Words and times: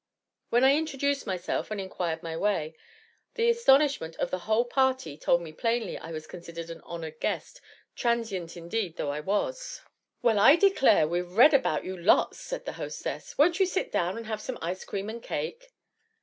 When 0.49 0.63
I 0.63 0.75
introduced 0.77 1.27
myself, 1.27 1.69
and 1.69 1.79
inquired 1.79 2.23
my 2.23 2.35
way, 2.35 2.75
the 3.35 3.51
astonishment 3.51 4.15
of 4.15 4.31
the 4.31 4.39
whole 4.49 4.65
party 4.65 5.15
told 5.15 5.43
me 5.43 5.51
plainly 5.53 5.95
I 5.95 6.09
was 6.09 6.25
considered 6.25 6.71
an 6.71 6.81
honored 6.81 7.19
guest, 7.19 7.61
transient 7.95 8.57
indeed 8.57 8.97
though 8.97 9.11
I 9.11 9.19
was. 9.19 9.81
"Well, 10.23 10.39
I 10.39 10.55
declare, 10.55 11.07
we've 11.07 11.31
read 11.31 11.53
about 11.53 11.85
you 11.85 11.95
lots;" 11.95 12.39
said 12.39 12.65
the 12.65 12.73
hostess. 12.81 13.37
"Won't 13.37 13.59
you 13.59 13.67
sit 13.67 13.91
down 13.91 14.17
and 14.17 14.25
have 14.25 14.41
some 14.41 14.57
ice 14.59 14.85
cream 14.85 15.07
and 15.07 15.21
cake?" 15.21 15.71